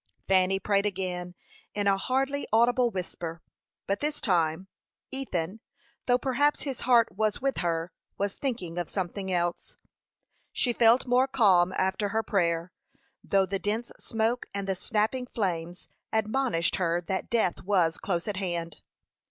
[0.27, 1.35] Fanny prayed again,
[1.75, 3.39] in a hardly audible whisper;
[3.85, 4.67] but this time,
[5.11, 5.59] Ethan,
[6.07, 9.77] though perhaps his heart was with her, was thinking of something else.
[10.51, 12.71] She felt more calm after her prayer,
[13.23, 18.37] though the dense smoke and the snapping flames admonished her that death was close at
[18.37, 18.81] hand.